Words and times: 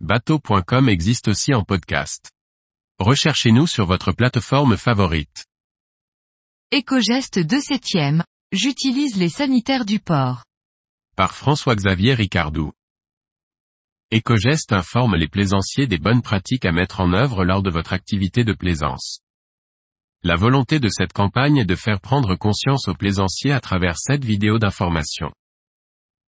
Bateau.com 0.00 0.90
existe 0.90 1.28
aussi 1.28 1.54
en 1.54 1.64
podcast. 1.64 2.30
Recherchez-nous 2.98 3.66
sur 3.66 3.86
votre 3.86 4.12
plateforme 4.12 4.76
favorite. 4.76 5.46
Éco-geste 6.70 7.38
2 7.38 7.60
septième, 7.62 8.22
j'utilise 8.52 9.16
les 9.16 9.30
sanitaires 9.30 9.86
du 9.86 9.98
port. 9.98 10.44
Par 11.16 11.34
François-Xavier 11.34 12.12
Ricardou. 12.12 12.72
Éco-geste 14.10 14.74
informe 14.74 15.16
les 15.16 15.28
plaisanciers 15.28 15.86
des 15.86 15.98
bonnes 15.98 16.20
pratiques 16.20 16.66
à 16.66 16.72
mettre 16.72 17.00
en 17.00 17.14
œuvre 17.14 17.46
lors 17.46 17.62
de 17.62 17.70
votre 17.70 17.94
activité 17.94 18.44
de 18.44 18.52
plaisance. 18.52 19.20
La 20.22 20.36
volonté 20.36 20.78
de 20.78 20.90
cette 20.90 21.14
campagne 21.14 21.56
est 21.56 21.64
de 21.64 21.74
faire 21.74 22.02
prendre 22.02 22.36
conscience 22.36 22.86
aux 22.88 22.94
plaisanciers 22.94 23.52
à 23.52 23.60
travers 23.60 23.96
cette 23.96 24.26
vidéo 24.26 24.58
d'information. 24.58 25.32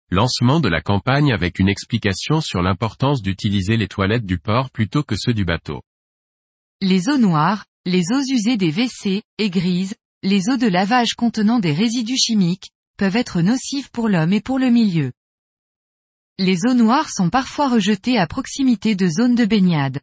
Lancement 0.09 0.61
de 0.61 0.69
la 0.69 0.79
campagne 0.79 1.33
avec 1.33 1.59
une 1.59 1.67
explication 1.67 2.39
sur 2.39 2.61
l'importance 2.61 3.21
d'utiliser 3.21 3.75
les 3.75 3.89
toilettes 3.89 4.25
du 4.25 4.39
port 4.39 4.69
plutôt 4.69 5.03
que 5.03 5.15
ceux 5.17 5.33
du 5.33 5.43
bateau. 5.43 5.81
Les 6.79 7.09
eaux 7.09 7.17
noires, 7.17 7.65
les 7.85 8.03
eaux 8.13 8.21
usées 8.21 8.55
des 8.55 8.71
WC, 8.71 9.21
et 9.37 9.49
grises, 9.49 9.95
les 10.23 10.47
eaux 10.47 10.55
de 10.55 10.67
lavage 10.67 11.15
contenant 11.15 11.59
des 11.59 11.73
résidus 11.73 12.15
chimiques, 12.15 12.71
peuvent 12.97 13.17
être 13.17 13.41
nocives 13.41 13.91
pour 13.91 14.07
l'homme 14.07 14.31
et 14.31 14.39
pour 14.39 14.59
le 14.59 14.69
milieu. 14.69 15.11
Les 16.37 16.59
eaux 16.65 16.73
noires 16.73 17.09
sont 17.09 17.29
parfois 17.29 17.67
rejetées 17.67 18.17
à 18.17 18.27
proximité 18.27 18.95
de 18.95 19.07
zones 19.09 19.35
de 19.35 19.43
baignade. 19.43 19.99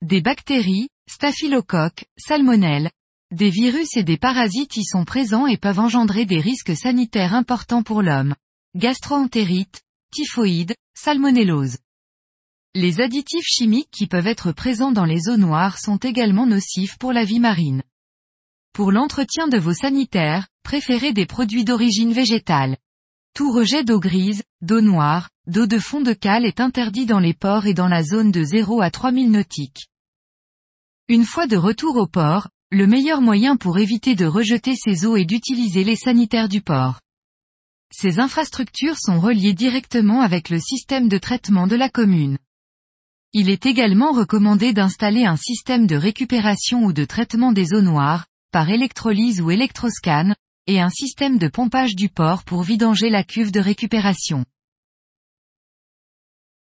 Des 0.00 0.20
bactéries, 0.20 0.90
staphylocoques, 1.10 2.04
salmonelles, 2.16 2.92
des 3.32 3.50
virus 3.50 3.96
et 3.96 4.04
des 4.04 4.16
parasites 4.16 4.76
y 4.76 4.84
sont 4.84 5.04
présents 5.04 5.48
et 5.48 5.56
peuvent 5.56 5.80
engendrer 5.80 6.24
des 6.24 6.40
risques 6.40 6.76
sanitaires 6.76 7.34
importants 7.34 7.82
pour 7.82 8.00
l'homme. 8.00 8.36
Gastroentérite, 8.78 9.82
typhoïde, 10.12 10.72
salmonellose. 10.94 11.78
Les 12.76 13.00
additifs 13.00 13.44
chimiques 13.44 13.90
qui 13.90 14.06
peuvent 14.06 14.28
être 14.28 14.52
présents 14.52 14.92
dans 14.92 15.04
les 15.04 15.28
eaux 15.28 15.36
noires 15.36 15.80
sont 15.80 15.96
également 15.96 16.46
nocifs 16.46 16.96
pour 16.96 17.12
la 17.12 17.24
vie 17.24 17.40
marine. 17.40 17.82
Pour 18.72 18.92
l'entretien 18.92 19.48
de 19.48 19.58
vos 19.58 19.72
sanitaires, 19.72 20.46
préférez 20.62 21.12
des 21.12 21.26
produits 21.26 21.64
d'origine 21.64 22.12
végétale. 22.12 22.76
Tout 23.34 23.50
rejet 23.50 23.82
d'eau 23.82 23.98
grise, 23.98 24.44
d'eau 24.60 24.80
noire, 24.80 25.28
d'eau 25.48 25.66
de 25.66 25.80
fond 25.80 26.00
de 26.00 26.12
cale 26.12 26.44
est 26.44 26.60
interdit 26.60 27.04
dans 27.04 27.18
les 27.18 27.34
ports 27.34 27.66
et 27.66 27.74
dans 27.74 27.88
la 27.88 28.04
zone 28.04 28.30
de 28.30 28.44
0 28.44 28.80
à 28.80 28.92
3000 28.92 29.32
nautiques. 29.32 29.88
Une 31.08 31.24
fois 31.24 31.48
de 31.48 31.56
retour 31.56 31.96
au 31.96 32.06
port, 32.06 32.46
le 32.70 32.86
meilleur 32.86 33.22
moyen 33.22 33.56
pour 33.56 33.80
éviter 33.80 34.14
de 34.14 34.26
rejeter 34.26 34.76
ces 34.76 35.04
eaux 35.04 35.16
est 35.16 35.24
d'utiliser 35.24 35.82
les 35.82 35.96
sanitaires 35.96 36.48
du 36.48 36.60
port. 36.60 37.00
Ces 37.90 38.18
infrastructures 38.18 38.98
sont 38.98 39.18
reliées 39.18 39.54
directement 39.54 40.20
avec 40.20 40.50
le 40.50 40.60
système 40.60 41.08
de 41.08 41.18
traitement 41.18 41.66
de 41.66 41.76
la 41.76 41.88
commune. 41.88 42.38
Il 43.32 43.50
est 43.50 43.66
également 43.66 44.12
recommandé 44.12 44.72
d'installer 44.72 45.24
un 45.24 45.36
système 45.36 45.86
de 45.86 45.96
récupération 45.96 46.84
ou 46.84 46.92
de 46.92 47.04
traitement 47.04 47.52
des 47.52 47.74
eaux 47.74 47.82
noires, 47.82 48.26
par 48.52 48.70
électrolyse 48.70 49.40
ou 49.40 49.50
électroscan, 49.50 50.34
et 50.66 50.80
un 50.80 50.90
système 50.90 51.38
de 51.38 51.48
pompage 51.48 51.94
du 51.94 52.08
port 52.08 52.44
pour 52.44 52.62
vidanger 52.62 53.10
la 53.10 53.24
cuve 53.24 53.52
de 53.52 53.60
récupération. 53.60 54.44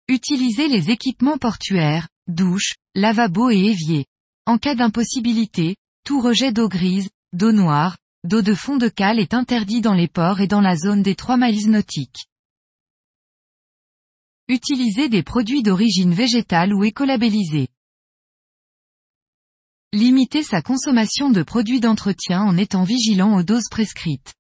Utilisez 0.09 0.69
les 0.69 0.91
équipements 0.91 1.39
portuaires, 1.39 2.09
douches, 2.29 2.75
lavabos 2.95 3.51
et 3.51 3.59
éviers. 3.59 4.07
En 4.47 4.59
cas 4.59 4.77
d'impossibilité, 4.77 5.77
tout 6.05 6.21
rejet 6.21 6.53
d'eau 6.53 6.69
grise, 6.69 7.11
d'eau 7.33 7.51
noire, 7.51 7.97
d'eau 8.27 8.43
de 8.43 8.55
fond 8.55 8.77
de 8.77 8.89
cale 8.89 9.21
est 9.21 9.35
interdit 9.35 9.81
dans 9.81 9.95
les 9.95 10.09
ports 10.09 10.41
et 10.41 10.47
dans 10.47 10.61
la 10.61 10.77
zone 10.77 11.03
des 11.03 11.15
3 11.15 11.37
miles 11.37 11.71
nautiques. 11.71 12.29
Utilisez 14.49 15.09
des 15.09 15.23
produits 15.23 15.63
d'origine 15.63 16.13
végétale 16.13 16.75
ou 16.75 16.85
écolabellisés. 16.85 17.69
Limitez 19.93 20.43
sa 20.43 20.63
consommation 20.63 21.31
de 21.31 21.43
produits 21.43 21.81
d'entretien 21.81 22.43
en 22.43 22.57
étant 22.57 22.85
vigilant 22.85 23.37
aux 23.37 23.43
doses 23.43 23.69
prescrites. 23.71 24.35